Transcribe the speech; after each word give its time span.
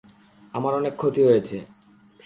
আমার 0.53 0.73
অনেক 0.75 0.93
ক্ষতি 0.95 1.21
হয়েছে। 1.27 1.57